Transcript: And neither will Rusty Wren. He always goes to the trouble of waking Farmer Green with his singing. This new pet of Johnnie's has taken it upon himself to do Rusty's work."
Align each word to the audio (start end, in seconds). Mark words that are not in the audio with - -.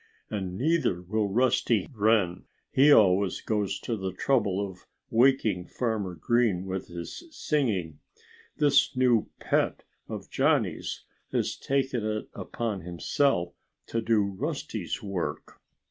And 0.31 0.57
neither 0.57 1.03
will 1.03 1.29
Rusty 1.29 1.87
Wren. 1.93 2.45
He 2.71 2.91
always 2.91 3.39
goes 3.39 3.79
to 3.81 3.95
the 3.95 4.11
trouble 4.11 4.59
of 4.59 4.87
waking 5.11 5.67
Farmer 5.67 6.15
Green 6.15 6.65
with 6.65 6.87
his 6.87 7.25
singing. 7.29 7.99
This 8.57 8.97
new 8.97 9.29
pet 9.39 9.83
of 10.09 10.31
Johnnie's 10.31 11.03
has 11.31 11.55
taken 11.55 12.03
it 12.03 12.29
upon 12.33 12.81
himself 12.81 13.53
to 13.85 14.01
do 14.01 14.23
Rusty's 14.23 15.03
work." 15.03 15.61